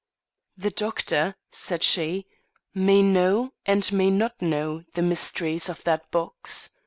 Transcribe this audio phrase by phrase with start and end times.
[0.57, 2.25] "The doctor," said she,
[2.73, 6.71] "may know, and may not know, the mysteries of that box.